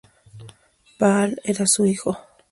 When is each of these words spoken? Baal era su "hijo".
Baal 0.99 1.39
era 1.43 1.67
su 1.67 1.85
"hijo". 1.85 2.17